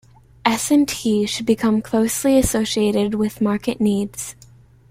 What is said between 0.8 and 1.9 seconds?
T should become